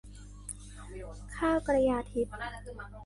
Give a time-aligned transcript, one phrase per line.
[1.37, 2.33] ข้าวกระยาทิพย์